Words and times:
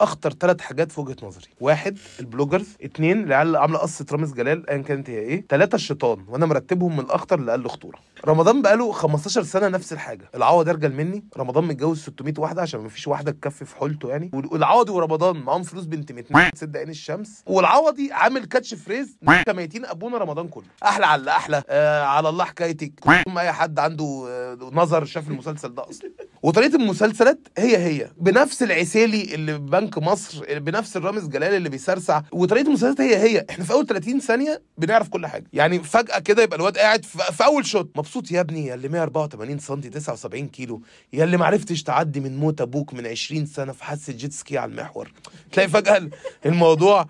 أخطر 0.00 0.32
ثلاث 0.32 0.60
حاجات 0.60 0.92
في 0.92 1.00
وجهة 1.00 1.16
نظري. 1.22 1.46
واحد 1.60 1.98
ال 2.20 2.26
bloggers. 2.26 2.76
اتنين 2.82 3.24
العيال 3.24 3.46
اللي 3.46 3.58
عاملة 3.58 3.78
قصة 3.78 4.06
رامز 4.12 4.32
جلال 4.32 4.70
ايا 4.70 4.82
كانت 4.82 5.10
هي 5.10 5.18
إيه. 5.18 5.46
ثلاثة 5.48 5.74
الشيطان. 5.76 6.24
وأنا 6.28 6.46
مرتبهم 6.46 6.96
من 6.96 7.04
الاخطر 7.04 7.40
لأقل 7.40 7.68
خطورة. 7.68 7.98
رمضان 8.26 8.62
بقاله 8.62 8.92
15 8.92 9.42
سنة 9.42 9.68
نفس 9.68 9.92
الحاجة. 9.92 10.30
العوض 10.34 10.68
أرجل 10.68 10.92
مني. 10.92 11.24
رمضان 11.36 11.64
متجوز 11.64 12.02
600 12.02 12.34
واحدة 12.38 12.62
عشان 12.62 12.80
ما 12.80 12.88
فيش 12.88 13.08
واحدة 13.08 13.32
تكفي 13.32 13.64
في 13.64 13.76
حولته 13.76 14.08
يعني. 14.10 14.30
والعوضي 14.32 14.92
ورمضان 14.92 15.36
معاهم 15.36 15.62
فلوس 15.62 15.84
بنت 15.84 16.12
متنين. 16.12 16.50
تصد 16.50 16.76
عين 16.76 16.88
الشمس. 16.88 17.42
والعوضي 17.46 18.12
عامل 18.12 18.44
catch 18.44 18.74
phrase. 18.74 19.16
انت 19.28 19.50
ميتين 19.50 19.86
أبونا 19.86 20.18
رمضان 20.18 20.48
كله. 20.48 20.64
أحلى 20.84 21.06
على 21.06 21.30
أحلى. 21.30 21.62
آه 21.68 22.02
على 22.04 22.28
الله 22.28 22.44
حكايتك. 22.44 22.92
أي 23.38 23.52
حد 23.52 23.78
عنده 23.78 24.24
آه 24.28 24.58
نظر 24.72 25.04
شاف 25.04 25.28
المسلسل 25.28 25.74
ده 25.74 25.88
أصلا. 25.90 26.10
وطريقة 26.42 26.76
المسلسلات 26.76 27.48
هي 27.58 27.76
هي. 27.76 28.10
بنفس 28.16 28.62
العسيلي 28.62 29.34
اللي 29.34 29.58
بنك 29.58 29.98
مصر 29.98 30.58
بنفس 30.58 30.96
الرامز 30.96 31.26
جلال 31.28 31.54
اللي 31.54 31.68
بيسرسع. 31.68 32.22
وطريقة 32.32 32.66
المسلسلات 32.66 33.00
هي 33.00 33.16
هي. 33.16 33.46
إحنا 33.50 33.64
في 33.64 33.72
أول 33.72 33.86
30 33.86 34.20
ثانية 34.20 34.62
بنعرف 34.78 35.08
كل 35.08 35.26
حاجة. 35.26 35.44
يعني 35.52 35.78
فجأة 35.82 36.18
كده 36.18 36.42
يبقى 36.42 36.56
الواد 36.56 36.78
قاعد 36.78 37.04
في, 37.04 37.18
في 37.32 37.44
أول 37.44 37.66
shot 37.66 37.90
مبسوط 37.96 38.30
يا 38.30 38.40
ابني 38.40 38.66
يا 38.66 38.74
اللي 38.74 38.88
184 38.88 39.58
سم 39.58 39.80
79 39.80 40.48
كيلو. 40.48 40.82
يا 41.12 41.24
اللي 41.24 41.36
ما 41.36 41.46
عرفتش 41.46 41.82
تعدي 41.82 42.20
من 42.20 42.36
موت 42.36 42.60
أبوك 42.60 42.94
من 42.94 43.06
20 43.06 43.46
سنة 43.46 43.72
في 43.72 43.84
حادثة 43.84 44.12
jet 44.12 44.32
ski 44.32 44.58
على 44.58 44.70
المحور. 44.72 45.12
تلاقي 45.52 45.68
فجأة 45.68 46.08
الموضوع 46.46 47.06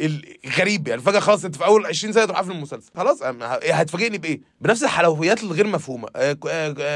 الغريب 0.00 0.88
يعني. 0.88 1.00
فجأة 1.02 1.20
خلاص 1.20 1.44
انت 1.44 1.56
في 1.56 1.64
أول 1.64 1.86
20 1.86 2.12
سنه 2.12 2.24
تروح 2.24 2.36
قافل 2.38 2.50
المسلسل. 2.50 2.90
خلاص 2.96 3.22
هتفاجئني 3.70 4.18
بإيه؟ 4.18 4.40
بنفس 4.60 4.82
الحلويات 4.84 5.42
الغير 5.42 5.66
مفهومة. 5.66 6.08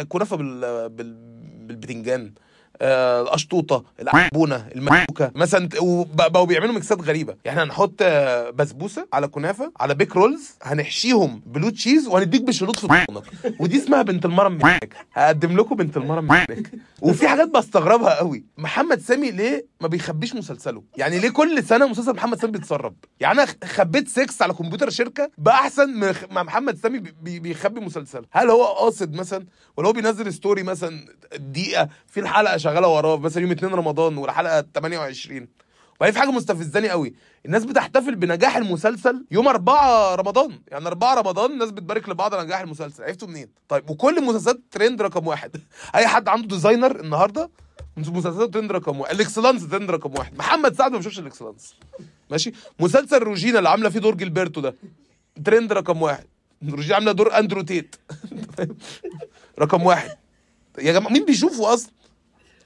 كنافة 0.08 0.36
بال... 0.36 1.33
بال... 1.66 1.76
بالبتنجان 1.76 2.32
آه 2.82 3.20
القشطوطة 3.22 3.84
العبونه 4.00 4.66
المكوكه 4.76 5.30
مثلا 5.34 5.68
وبقوا 5.80 6.46
بيعملوا 6.46 6.74
ميكسات 6.74 7.00
غريبة. 7.02 7.34
يعني 7.44 7.62
هنحط 7.62 7.94
آه 8.02 8.50
بسبوسة 8.50 9.06
على 9.12 9.28
كنافة 9.28 9.72
على 9.80 9.94
Bake 9.94 10.16
Rolz 10.16 10.50
هنحشيهم 10.62 11.42
blue 11.46 11.70
cheese 11.70 12.08
وهنديك 12.08 12.42
بشروط 12.42 12.78
في 12.78 12.86
ودي 13.60 13.76
اسمها 13.76 14.02
بنت 14.02 14.24
المرم 14.24 14.58
هقدم 15.14 15.56
لكم 15.56 15.76
بنت 15.76 15.96
المرم 15.96 16.32
وفي 17.04 17.28
حاجات 17.28 17.48
بستغربها 17.48 18.14
قوي. 18.18 18.44
محمد 18.58 19.00
سامي 19.00 19.30
ليه 19.30 19.66
ما 19.80 19.88
بيخبيش 19.88 20.34
مسلسله؟ 20.34 20.82
يعني 20.96 21.18
ليه 21.18 21.28
كل 21.30 21.64
سنة 21.64 21.86
مسلسل 21.86 22.12
محمد 22.14 22.38
سامي 22.40 22.52
بيتسرب؟ 22.52 22.96
يعني 23.20 23.42
أنا 23.42 23.46
خبيت 23.64 24.08
سكس 24.08 24.42
على 24.42 24.52
كمبيوتر 24.52 24.90
شركة 24.90 25.30
بقى 25.38 25.54
احسن 25.54 25.90
من 25.90 26.14
محمد 26.30 26.76
سامي 26.76 26.98
بي 26.98 27.38
بيخبي 27.40 27.80
مسلسله 27.80 28.24
هل 28.30 28.50
هو 28.50 28.64
قاصد 28.64 29.14
مثلا 29.14 29.46
ولا 29.76 29.88
هو 29.88 29.92
بينزل 29.92 30.32
story 30.32 30.62
مثلا 30.62 31.06
دقيقة 31.38 31.88
في 32.06 32.20
الحلقة 32.20 32.56
شغالة 32.56 32.88
وراه 32.88 33.16
مثلا 33.18 33.42
يوم 33.42 33.50
2 33.52 33.72
رمضان 33.74 34.16
والحلقة 34.16 34.64
28 34.74 35.48
وبعدين 35.96 36.14
في 36.14 36.18
حاجة 36.20 36.30
مستفزاني 36.30 36.88
قوي. 36.90 37.14
الناس 37.46 37.64
بتحتفل 37.64 38.14
بنجاح 38.14 38.56
المسلسل 38.56 39.24
يوم 39.30 39.48
4 39.48 40.14
رمضان. 40.14 40.58
يعني 40.68 40.86
4 40.86 41.14
رمضان 41.14 41.50
الناس 41.52 41.70
بتبارك 41.70 42.08
لبعض 42.08 42.34
على 42.34 42.44
نجاح 42.44 42.60
المسلسل. 42.60 43.04
عرفتوا 43.04 43.28
منين؟ 43.28 43.48
طيب 43.68 43.90
وكل 43.90 44.18
المسلسلات 44.18 44.60
ترند 44.70 45.02
رقم 45.02 45.26
واحد. 45.26 45.56
أي 45.96 46.06
حد 46.06 46.28
عنده 46.28 46.48
designer 46.48 47.00
النهارده 47.00 47.50
مسلسلات 47.96 48.54
ترند 48.54 48.72
رقم 48.72 49.00
واحد. 49.00 49.14
الإكسلانس 49.14 49.68
ترند 49.68 49.90
رقم 49.90 50.18
واحد. 50.18 50.38
محمد 50.38 50.74
سعد 50.74 50.90
ما 50.90 50.96
بيشوفش 50.96 51.18
الإكسلانس. 51.18 51.74
ماشي؟ 52.30 52.52
مسلسل 52.80 53.18
روجينا 53.18 53.58
اللي 53.58 53.68
عاملة 53.68 53.88
فيه 53.88 54.00
دور 54.00 54.14
جيلبرتو 54.16 54.60
ده 54.60 54.74
ترند 55.44 55.72
رقم 55.72 56.02
واحد. 56.02 56.24
روجينا 56.68 56.94
عاملة 56.94 57.12
دور 57.12 57.38
أندرو 57.38 57.62
تيت. 57.62 57.96
رقم 59.62 59.82
واحد. 59.82 60.10
يا 60.78 60.92
جماعة 60.92 61.12
مين 61.12 61.24
بيشوفه 61.24 61.74
أصلا؟ 61.74 61.92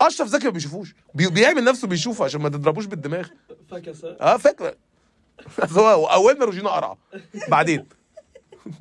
أشرف 0.00 0.28
زكي 0.28 0.44
ما 0.44 0.50
بيشوفوش. 0.50 0.94
بي... 1.14 1.28
بيعمل 1.30 1.64
نفسه 1.64 1.88
بيشوفه 1.88 2.24
عشان 2.24 2.40
ما 2.40 2.48
تضربوش 2.48 2.84
بالدماغ. 2.84 3.28
فاكسة 3.70 4.16
آه 4.20 4.38
هو 5.72 6.06
اولنا 6.06 6.44
روجينا 6.44 6.70
قرعة. 6.70 6.98
بعدين. 7.48 7.84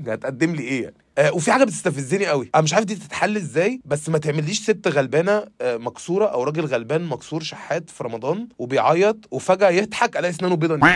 هتقدم 0.07 0.55
لي 0.55 0.63
إيه 0.63 0.83
يعني؟ 0.83 0.95
آه 1.17 1.33
وفي 1.33 1.51
حاجة 1.51 1.63
بتستفزني 1.63 2.25
قوي. 2.27 2.49
أنا 2.55 2.63
مش 2.63 2.73
عارف 2.73 2.85
دي 2.85 2.95
تتحل 2.95 3.37
إزاي 3.37 3.81
بس 3.85 4.09
ما 4.09 4.17
تعمليش 4.17 4.59
ست 4.63 4.87
غلبانة 4.87 5.45
آه 5.61 5.77
مكسورة 5.77 6.25
أو 6.25 6.43
راجل 6.43 6.65
غلبان 6.65 7.03
مكسور 7.05 7.43
شحات 7.43 7.89
في 7.89 8.03
رمضان 8.03 8.47
وبيعيط 8.57 9.17
وفجأة 9.31 9.69
يضحك 9.69 10.17
ألاقي 10.17 10.29
إسنانه 10.31 10.55
بيضة. 10.55 10.75
ب- 10.75 10.87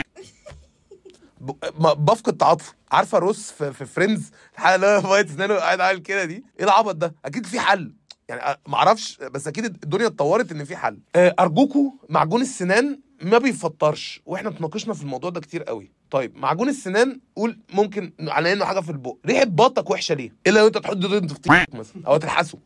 ما- 1.79 1.93
بفقد 1.93 2.37
تعاطفه 2.37 2.73
عارفة 2.91 3.17
روس 3.17 3.51
في, 3.51 3.73
في 3.73 3.85
Friends؟ 3.85 4.31
الحلقة 4.55 4.75
اللي 4.75 4.87
هو 4.87 5.01
فايت 5.01 5.29
إسنانه. 5.29 5.55
قاعد 5.55 5.79
عامل 5.81 5.99
كده 5.99 6.25
دي. 6.25 6.43
إيه 6.59 6.65
العبط 6.65 6.95
ده؟ 6.95 7.15
أكيد 7.25 7.45
في 7.45 7.59
حل. 7.59 7.93
يعني 8.31 8.57
ما 8.67 8.75
أعرفش 8.75 9.17
بس 9.17 9.47
أكيد 9.47 9.65
الدنيا 9.65 10.07
اتطورت 10.07 10.51
ان 10.51 10.63
في 10.63 10.75
حل. 10.75 10.99
آه، 11.15 11.35
ارجوكوا 11.39 11.91
معجون 12.09 12.41
السنان 12.41 12.99
ما 13.21 13.37
بيفطرش 13.37 14.21
وإحنا 14.25 14.49
اتناقشنا 14.49 14.93
في 14.93 15.01
الموضوع 15.01 15.29
ده 15.29 15.39
كتير 15.39 15.63
قوي. 15.63 15.91
طيب 16.11 16.37
معجون 16.37 16.69
السنان 16.69 17.19
قول 17.35 17.59
ممكن 17.73 18.13
على 18.19 18.53
انه 18.53 18.65
حاجة 18.65 18.79
في 18.79 18.89
البق. 18.89 19.15
ريحة 19.25 19.45
بقك 19.45 19.89
وحشة 19.89 20.15
ليه؟ 20.15 20.33
إلا 20.47 20.59
لو 20.59 20.67
انت 20.67 20.77
تحط 20.77 20.97
deodorant 20.97 21.27
في 21.27 21.65
مثلا 21.73 22.07
أو 22.07 22.17
تلحسه. 22.17 22.57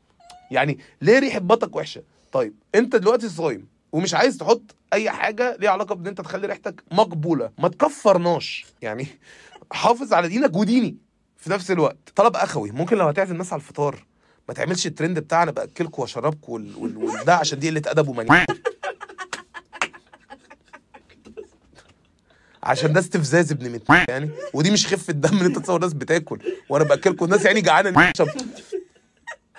يعني 0.52 0.78
ليه 1.02 1.20
ريحة 1.20 1.40
بقك 1.40 1.76
وحشة؟ 1.76 2.04
طيب 2.32 2.54
انت 2.76 2.96
دلوقتي 2.96 3.30
صايم 3.30 3.68
ومش 3.92 4.14
عايز 4.14 4.38
تحط 4.38 4.76
أي 4.94 5.10
حاجة 5.10 5.58
ليها 5.60 5.70
علاقة 5.72 5.96
بإن 5.96 6.08
انت 6.08 6.22
تخلي 6.22 6.48
ريحتك 6.48 6.84
مقبولة 6.92 7.52
ما 7.60 7.68
تكفرناش. 7.68 8.66
يعني 8.82 9.08
حافظ 9.72 10.14
على 10.14 10.28
دينك 10.28 10.56
وديني 10.56 10.98
في 11.38 11.50
نفس 11.50 11.72
الوقت. 11.72 11.98
طلب 12.16 12.36
أخوي 12.36 12.72
ممكن 12.72 12.98
لو 12.98 13.08
هتعزم 13.08 13.32
الناس 13.34 13.54
على 13.54 13.60
الفطار 13.60 14.06
ما 14.48 14.54
تعملش 14.54 14.88
الترند 14.88 15.20
بتاعنا 15.20 15.52
باكلكم 15.52 16.02
واشربكم 16.02 16.52
وال... 16.52 16.76
وال... 16.76 16.98
وده 16.98 17.36
عشان 17.36 17.60
دي 17.60 17.70
قلة 17.70 17.82
أدب 17.88 18.08
ومنيع 18.08 18.46
عشان 22.64 22.94
ده 22.94 23.00
استفزاز 23.00 23.52
ابن 23.52 23.72
مت 23.72 23.90
يعني. 23.90 24.30
ودي 24.54 24.72
مش 24.72 24.88
خفة 24.88 25.14
دم 25.14 25.38
إن 25.40 25.46
أنت 25.46 25.60
تصور 25.60 25.82
ناس 25.82 25.94
بتاكل. 25.94 26.40
وأنا 26.70 26.84
باكلكم 26.84 27.26
الناس 27.26 27.46
يعني 27.46 27.62
جعانة 27.62 28.12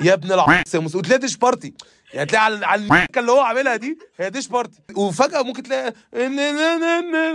يا 0.00 0.12
ابن 0.12 0.32
العص. 0.32 0.75
يا 0.75 0.80
مسعود 0.80 1.04
تلاقي 1.04 1.19
dish 1.19 1.37
party. 1.37 1.75
يعني 2.14 2.26
تلاقي 2.26 2.44
على 2.44 2.66
على 2.66 3.06
اللي 3.16 3.32
هو 3.32 3.41
عاملها 3.41 3.76
دي 3.76 3.98
هي 4.16 4.30
dish 4.31 4.48
party. 4.48 4.81
وفجأة 4.94 5.42
ممكن 5.42 5.62
تلاقي 5.62 5.94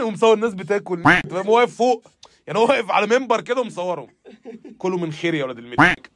ومصور 0.04 0.34
الناس 0.34 0.54
بتاكل. 0.54 1.04
واقف 1.34 1.76
فوق. 1.76 2.08
يعني 2.48 2.60
هو 2.60 2.64
واقف 2.64 2.92
على 2.92 3.08
منبر 3.08 3.42
كده 3.42 3.62
ومصورهم. 3.62 4.08
كلوا 4.78 5.00
من 5.00 5.12
خير 5.12 5.34
يا 5.34 5.44
ولاد 5.44 5.58
الملك. 5.58 6.12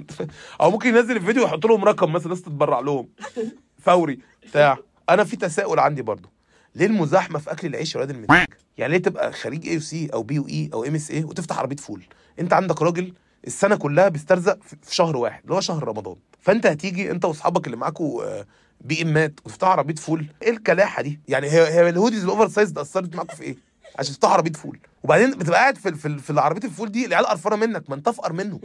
أو 0.60 0.70
ممكن 0.70 0.88
ينزل 0.88 1.16
الفيديو 1.16 1.42
ويحط 1.42 1.66
لهم 1.66 1.84
رقم 1.84 2.12
مثلا 2.12 2.26
الناس 2.26 2.42
تتبرع 2.42 2.80
لهم. 2.80 3.08
فوري. 3.84 4.18
بتاع. 4.48 4.78
أنا 5.10 5.24
في 5.24 5.36
تساؤل 5.36 5.78
عندي 5.78 6.02
برضو 6.02 6.28
ليه 6.74 6.86
المزاحمة 6.86 7.38
في 7.38 7.52
أكل 7.52 7.66
العيش 7.66 7.94
يا 7.94 8.00
ولاد 8.00 8.10
الملك 8.10 8.56
يعني 8.78 8.92
ليه 8.92 9.02
تبقى 9.02 9.32
خريج 9.32 9.68
AUC 9.68 10.06
أو 10.12 10.22
BUE 10.22 10.70
أو 10.72 10.84
MSA 10.84 11.24
وتفتح 11.24 11.58
عربية 11.58 11.76
فول؟ 11.76 12.02
أنت 12.38 12.52
عندك 12.52 12.82
راجل 12.82 13.12
السنة 13.46 13.76
كلها 13.76 14.08
بيسترزق 14.08 14.58
في 14.82 14.94
شهر 14.94 15.16
واحد 15.16 15.42
اللي 15.42 15.54
هو 15.54 15.60
شهر 15.60 15.84
رمضان. 15.84 16.16
فأنت 16.40 16.66
هتيجي 16.66 17.10
أنت 17.10 17.24
وأصحابك 17.24 17.66
اللي 17.66 17.76
معاكوا 17.76 18.24
آه، 18.24 18.46
BM 18.80 19.02
ات 19.02 19.40
وتفتحوا 19.44 19.72
عربية 19.72 19.94
فول. 19.94 20.26
إيه 20.42 20.50
الكلاحة 20.50 21.02
دي؟ 21.02 21.20
يعني 21.28 21.46
هي 21.46 21.68
هي 21.68 21.88
ال 21.88 21.92
hoodies 21.92 22.20
ال 22.20 22.24
oversize 22.24 22.78
أثرت 22.78 23.16
معاكوا 23.16 23.34
في 23.34 23.42
إيه؟ 23.42 23.56
عشان 23.98 24.14
تفتحوا 24.14 24.32
عربية 24.34 24.52
فول. 24.52 24.78
وبعدين 25.02 25.30
بتبقى 25.30 25.58
قاعد 25.58 25.78
في 25.78 25.94
في, 25.94 26.18
في 26.18 26.40
عربيه 26.40 26.68
الفول 26.68 26.92
دي 26.92 27.06
العيال 27.06 27.26
قرفانة 27.26 27.56
منك 27.56 27.90
ما 27.90 27.96
أنت 27.96 28.08
أفقر 28.08 28.32
منه. 28.32 28.60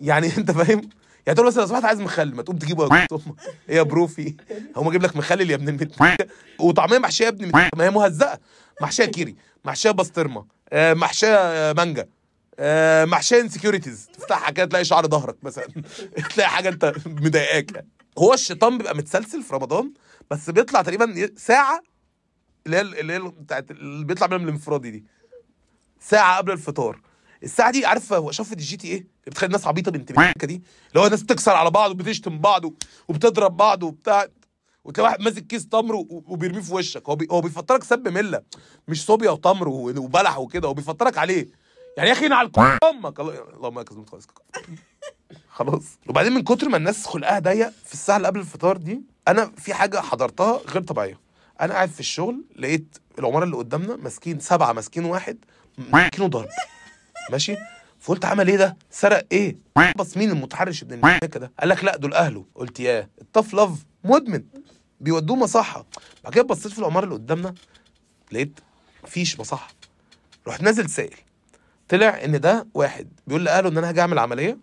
يعني 0.00 0.26
انت 0.38 0.50
فاهم؟ 0.50 0.80
يعني 1.26 1.34
تقول 1.36 1.46
مثلا 1.46 1.60
لو 1.62 1.68
سمحت 1.68 1.84
عايز 1.84 2.00
مخلل 2.00 2.34
ما 2.34 2.42
تقوم 2.42 2.56
تجيبه 2.58 2.96
يا. 2.96 3.06
إيه 3.68 3.76
يا 3.76 3.82
بروفي؟ 3.82 4.36
هقوم 4.74 4.88
أجيب 4.88 5.02
لك 5.02 5.16
مخلل 5.16 5.50
يا 5.50 5.54
ابن 5.54 5.68
المت 5.68 5.92
وطعمية 6.60 6.98
محشية 6.98 7.24
يا 7.24 7.28
ابن 7.30 7.50
ما 7.76 7.84
هي 7.84 7.90
مهزقه 7.90 8.38
محشية 8.80 9.04
كيري 9.04 9.36
محشية 9.64 9.90
بسطرمة 9.90 10.46
آه، 10.72 10.94
محشية 10.94 11.36
آه، 11.36 11.72
مانجا 11.72 12.08
آه 12.58 13.04
محشية 13.04 13.40
insecurities 13.40 14.08
تفتحها 14.12 14.50
كده 14.50 14.66
تلاقي 14.66 14.84
شعر 14.84 15.06
ظهرك 15.06 15.36
مثلا. 15.44 15.66
تلاقي 16.34 16.50
حاجة 16.50 16.68
انت 16.68 16.92
مضايقاك. 17.06 17.84
هو 18.18 18.34
الشيطان 18.34 18.78
بيبقى 18.78 18.96
متسلسل 18.96 19.42
في 19.42 19.54
رمضان 19.54 19.92
بس 20.30 20.50
بيطلع 20.50 20.82
تقريبا 20.82 21.30
ساعة 21.36 21.80
اللي 22.66 22.76
هي 22.76 22.80
اللي 22.80 23.12
هي 23.12 23.18
بتاعت 23.20 23.70
اللي 23.70 24.04
بيطلع 24.04 24.26
منها 24.26 24.38
من 24.38 24.44
الانفرادي 24.44 24.90
دي. 24.90 25.04
ساعة 26.00 26.36
قبل 26.36 26.52
الفطار. 26.52 27.00
الساعة 27.42 27.70
دي 27.70 27.86
عارفه 27.86 28.30
شفت 28.30 28.52
ال 28.52 28.76
GTA 28.76 29.06
بتخلي 29.30 29.46
الناس 29.46 29.66
عبيطة 29.66 29.90
بنت 29.90 30.12
دي؟ 30.44 30.62
اللي 30.88 31.00
هو 31.00 31.06
الناس 31.06 31.22
بتكسر 31.22 31.52
على 31.52 31.70
بعض 31.70 31.90
وبتشتم 31.90 32.38
بعض 32.38 32.62
وبتضرب 33.08 33.56
بعض 33.56 33.82
وبتاع. 33.82 34.26
وتلاقي 34.84 35.08
واحد 35.08 35.20
ماسك 35.20 35.46
كيس 35.46 35.68
تمر 35.68 35.94
وبيرميه 36.10 36.60
في 36.60 36.74
وشك. 36.74 37.08
هو. 37.08 37.18
هو 37.30 37.40
بيفطرك 37.40 37.84
سب 37.84 38.08
ملة 38.08 38.42
مش 38.88 39.04
صوبيا 39.04 39.30
وتمر 39.30 39.68
وبلح 39.68 40.38
وكده. 40.38 40.68
هو 40.68 40.74
بيفطرك 40.74 41.18
عليه. 41.18 41.48
يعني 41.96 42.08
يا 42.08 42.14
أخي 42.14 42.26
على 42.26 42.50
أمك. 42.90 43.20
الله- 43.20 43.44
اللهم 43.56 43.80
لك 43.80 43.90
الحمد 43.90 44.08
خلاص 44.10 44.26
خلاص. 45.48 45.82
وبعدين 46.08 46.32
من 46.32 46.42
كتر 46.42 46.68
ما 46.68 46.76
الناس 46.76 47.06
خلقها 47.06 47.38
ضيق 47.38 47.70
في 47.84 47.92
الساعة 47.94 48.16
اللي 48.16 48.28
قبل 48.28 48.40
الفطار 48.40 48.76
دي 48.76 49.02
أنا 49.28 49.52
في 49.56 49.74
حاجة 49.74 50.00
حضرتها 50.00 50.60
غير 50.68 50.82
طبيعية. 50.82 51.20
أنا 51.60 51.74
قاعد 51.74 51.88
في 51.90 52.00
الشغل 52.00 52.44
لقيت 52.56 52.98
العمارة 53.18 53.44
اللي 53.44 53.56
قدامنا 53.56 53.96
ماسكين 53.96 54.40
سبعة 54.40 54.72
ماسكين 54.72 55.04
واحد 55.04 55.38
ماسكينه 55.78 56.26
ضرب. 56.28 56.48
ماشي؟ 57.30 57.56
فقلت 58.00 58.24
عمل 58.24 58.48
إيه 58.48 58.56
ده؟ 58.56 58.76
سرق 58.90 59.26
إيه؟ 59.32 59.56
بص 59.96 60.16
مين 60.16 60.30
المتحرش 60.30 60.82
ابن 60.82 60.92
المكه 61.08 61.40
ده؟ 61.40 61.52
قال 61.60 61.68
لك 61.68 61.84
لا 61.84 61.96
دول 61.96 62.14
أهله. 62.14 62.44
قلت 62.54 62.80
ياه 62.80 63.08
الطف 63.20 63.54
لاف 63.54 63.70
مدمن 64.04 64.42
بيودوه 65.00 65.36
مصحة. 65.36 65.86
بعد 66.24 66.32
كده 66.34 66.44
بصيت 66.44 66.72
في 66.72 66.78
العمارة 66.78 67.04
اللي 67.04 67.14
قدامنا 67.14 67.54
لقيت 68.32 68.60
مفيش 69.04 69.40
مصحة. 69.40 69.68
رحت 70.48 70.62
نازل 70.62 70.90
سائل. 70.90 71.14
طلع 71.88 72.24
إن 72.24 72.40
ده 72.40 72.66
واحد. 72.74 73.08
بيقول 73.26 73.44
لأهله 73.44 73.68
إن 73.68 73.78
أنا 73.78 73.88
هاجي 73.88 74.00
أعمل 74.00 74.18
عملية. 74.18 74.58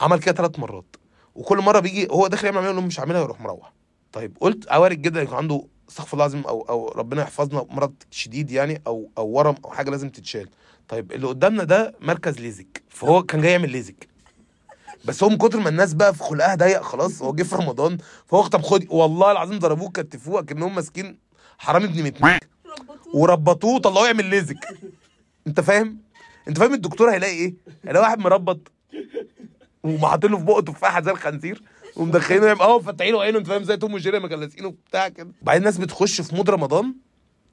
عمل 0.00 0.18
كده 0.20 0.34
ثلاث 0.34 0.58
مرات. 0.58 0.96
وكل 1.34 1.58
مرة 1.58 1.80
بيجي 1.80 2.08
هو 2.10 2.26
داخل 2.26 2.44
يعمل 2.44 2.56
عملية 2.58 2.68
يقول 2.70 2.76
لهم 2.80 2.86
مش 2.86 3.00
عاملها 3.00 3.20
ويروح 3.20 3.40
مروح. 3.40 3.72
طيب 4.12 4.36
قلت 4.40 4.72
عوارض 4.72 4.96
جدا 4.96 5.22
يكون 5.22 5.36
عنده 5.36 5.64
استغفر 5.88 6.12
الله 6.12 6.24
العظيم 6.26 6.44
أو 6.46 6.62
أو 6.62 6.88
ربنا 6.88 7.22
يحفظنا 7.22 7.66
مرض 7.70 7.94
شديد 8.10 8.50
يعني 8.50 8.82
أو 8.86 9.10
أو 9.18 9.26
ورم 9.26 9.54
أو 9.64 9.70
حاجة 9.70 9.90
لازم 9.90 10.08
تتشال. 10.08 10.48
طيب 10.88 11.12
اللي 11.12 11.26
قدامنا 11.26 11.64
ده 11.64 11.94
مركز 12.00 12.38
ليزك 12.38 12.82
فهو 12.88 13.22
كان 13.22 13.40
جاي 13.42 13.52
يعمل 13.52 13.70
ليزك. 13.70 14.08
بس 15.04 15.22
هو 15.22 15.28
من 15.28 15.36
كتر 15.38 15.60
ما 15.60 15.68
الناس 15.68 15.94
بقى 15.94 16.14
في 16.14 16.22
خلقها 16.24 16.54
ضيق 16.54 16.82
خلاص 16.82 17.22
هو 17.22 17.32
جه 17.32 17.42
في 17.42 17.54
رمضان 17.56 17.98
فهو 18.26 18.46
طب 18.46 18.62
خد 18.62 18.86
والله 18.90 19.32
العظيم 19.32 19.58
ضربوه 19.58 19.90
كتفوه 19.90 20.42
كانهم 20.42 20.74
ماسكين 20.74 21.18
حرامي 21.58 21.84
ابن 21.84 22.02
متنك 22.02 22.48
وربطوه 23.14 23.74
وطلعوه 23.74 24.06
يعمل 24.06 24.24
ليزك. 24.24 24.56
أنت 25.46 25.60
فاهم؟ 25.60 25.98
أنت 26.48 26.58
فاهم 26.58 26.74
الدكتور 26.74 27.10
هيلاقي 27.10 27.32
إيه؟ 27.32 27.54
هيلاقي 27.84 28.02
واحد 28.04 28.18
مربط 28.18 28.72
ومحاطين 29.82 30.30
له 30.30 30.38
في 30.38 30.44
بقه 30.44 30.60
تفاحة 30.60 31.02
زي 31.02 31.10
الخنزير. 31.10 31.62
ومدخلينه 32.00 32.46
يعمل 32.46 32.60
آه 32.60 32.78
فاتحينه 32.78 33.20
عينه 33.20 33.38
انت 33.38 33.46
فاهم 33.46 33.62
زي 33.64 33.76
توم 33.76 33.94
وجيري 33.94 34.18
مجلسينه 34.18 34.74
بتاع 34.88 35.08
كده؟ 35.08 35.32
بعدين 35.42 35.62
الناس 35.62 35.78
بتخش 35.78 36.20
في 36.20 36.34
مود 36.34 36.50
رمضان 36.50 36.94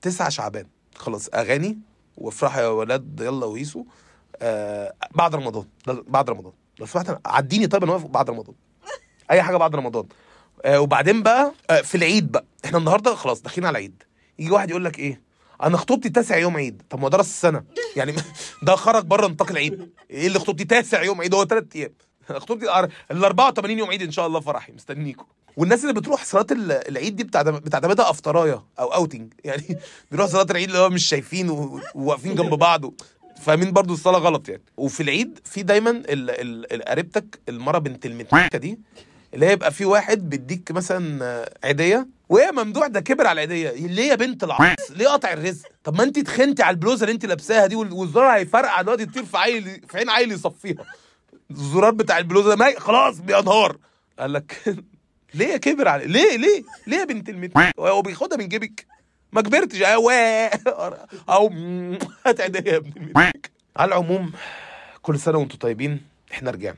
تسعة 0.02 0.30
شعبان. 0.30 0.66
خلاص 0.96 1.30
أغاني 1.34 1.80
وافرحوا 2.18 2.62
يا 2.62 2.68
ولاد 2.68 3.20
يلا 3.22 3.46
وهيسوا 3.46 3.84
آه 4.42 4.94
بعد 5.16 5.36
رمضان. 5.36 5.66
بعد 5.88 6.30
رمضان. 6.30 6.54
لو 6.80 6.86
سمحت 6.86 7.20
عديني 7.26 7.68
طيب 7.68 7.84
أنا 7.84 7.92
واقف 7.92 8.06
بعد 8.06 8.30
رمضان. 8.30 8.56
أي 9.32 9.42
حاجة 9.44 9.58
بعد 9.58 9.76
رمضان. 9.76 10.06
آه 10.66 10.80
وبعدين 10.80 11.24
بقى 11.24 11.52
آه 11.70 11.82
في 11.82 11.96
العيد 11.96 12.32
بقى. 12.32 12.46
إحنا 12.66 12.78
النهارده 12.78 13.16
خلاص 13.16 13.42
داخلين 13.42 13.66
على 13.68 13.72
العيد. 13.72 14.04
يجي 14.40 14.52
واحد 14.52 14.70
يقول 14.70 14.86
لك 14.86 15.00
إيه؟ 15.00 15.22
أنا 15.64 15.78
خطوبتي 15.78 16.10
تاسع 16.10 16.38
يوم 16.38 16.58
عيد. 16.58 16.82
طب 16.90 16.98
ما 17.00 17.06
هو 17.06 17.10
درس 17.10 17.26
السنة. 17.28 17.64
يعني 17.96 18.16
ده 18.64 18.76
خرج 18.76 19.06
بره 19.06 19.28
نطاق 19.28 19.52
العيد. 19.52 19.90
إيه 20.12 20.28
اللي 20.28 20.40
خطوبتي 20.40 20.66
تاسع 20.66 21.04
يوم 21.04 21.22
عيد؟ 21.22 21.34
هو 21.34 21.46
ثلاث 21.46 21.64
أيام. 21.76 21.92
خطوبتي 22.42 22.66
ال 23.12 23.24
84 23.26 23.80
يوم 23.80 23.90
عيد 23.90 24.02
إن 24.02 24.12
شاء 24.12 24.28
الله 24.28 24.40
فرحي 24.40 24.72
مستنيكم. 24.74 25.26
والناس 25.58 25.82
اللي 25.82 25.94
بتروح 25.94 26.26
صلاة 26.26 26.46
ال- 26.52 26.72
العيد 26.90 27.16
دي 27.16 27.24
بتعتم- 27.24 27.60
بتعتمدها 27.60 28.10
افطرايه 28.10 28.64
أو 28.80 28.94
اوتنج 28.94 29.34
يعني 29.46 29.78
بيروح 30.12 30.28
صلاة 30.28 30.48
العيد 30.52 30.68
اللي 30.68 30.80
هو 30.82 30.90
مش 30.90 31.06
شايفين 31.06 31.50
وواقفين 31.96 32.36
جنب 32.36 32.54
بعض 32.54 32.86
فاهمين 33.42 33.72
برضو 33.72 33.94
الصلاة 33.94 34.20
غلط 34.20 34.50
يعني. 34.50 34.62
وفي 34.78 35.04
العيد 35.04 35.40
في 35.44 35.64
دايما 35.64 36.04
قريبتك 36.88 37.40
المرة 37.50 37.78
بنت 37.78 38.06
المتكة 38.06 38.58
دي 38.58 38.80
اللي 39.34 39.46
هي 39.46 39.52
يبقى 39.52 39.72
في 39.72 39.86
واحد 39.86 40.30
بيديك 40.30 40.72
مثلا 40.72 41.46
عيدية 41.64 42.08
وهي 42.30 42.52
ممدوح 42.52 42.88
ده 42.88 43.00
كبر 43.00 43.28
على 43.28 43.44
العيدية. 43.44 43.88
ليه 43.88 44.04
يا 44.10 44.16
بنت 44.16 44.44
العص 44.44 44.92
ليه 44.96 45.08
قطع 45.08 45.34
الرزق. 45.34 45.66
طب 45.84 45.96
ما 45.98 46.04
انت 46.04 46.18
اتخنتي 46.18 46.64
على 46.64 46.74
البلوزة 46.74 47.04
اللي 47.04 47.14
انت 47.14 47.26
لابساها 47.26 47.66
دي 47.68 47.76
وال- 47.76 47.94
والزرار 47.94 48.36
هيفرقع 48.36 48.82
دلوقتي 48.82 49.06
تطير 49.06 49.26
في 49.26 49.38
عيل 49.38 49.82
في 49.90 49.98
عين 49.98 50.10
عيل 50.10 50.32
يصفيها. 50.32 50.86
الزرار 51.52 51.92
بتاع 51.92 52.18
البلوزة 52.18 52.56
ما- 52.56 52.80
خلاص 52.80 53.20
بينهار. 53.20 53.78
قال 54.20 54.34
لك 54.34 54.76
ليه 55.34 55.48
يا 55.48 55.58
كبر 55.58 55.88
على 55.88 56.06
ليه 56.06 56.38
ليه؟ 56.38 56.64
ليه 56.88 56.98
يا 56.98 57.04
بنت 57.06 57.30
المت 57.30 57.52
هو 57.80 58.02
بياخدها 58.02 58.38
من 58.38 58.48
جيبك؟ 58.48 58.86
ما 59.32 59.42
كبرتش. 59.42 59.82
أو 59.94 60.10
أو 61.30 61.48
هات 62.26 62.42
عيديه 62.42 62.72
يا 62.72 62.78
ابن 62.78 62.92
المت. 63.02 63.52
على 63.78 63.88
العموم 63.90 64.32
كل 65.02 65.20
سنة 65.20 65.38
وأنتم 65.38 65.58
طيبين 65.58 66.02
إحنا 66.32 66.52
رجعنا. 66.52 66.78